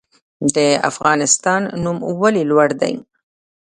[0.55, 0.57] د
[0.89, 2.93] افغانستان نوم ولې لوړ دی؟